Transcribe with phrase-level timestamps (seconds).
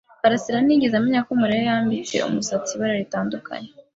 [0.21, 3.69] karasira ntiyigeze amenya ko Mariya yambitse umusatsi ibara ritandukanye.